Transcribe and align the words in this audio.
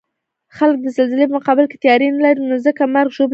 خلک 0.57 0.77
د 0.81 0.87
زلزلې 0.97 1.25
په 1.27 1.35
مقابل 1.37 1.65
کې 1.69 1.77
تیاری 1.83 2.07
نلري، 2.15 2.41
نو 2.49 2.55
ځکه 2.65 2.81
مرګ 2.95 3.09
ژوبله 3.15 3.19
زیاته 3.21 3.27
وی 3.27 3.29